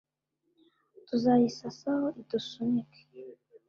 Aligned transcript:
Tuzayisasaho 1.07 2.05
idusunike 2.21 3.01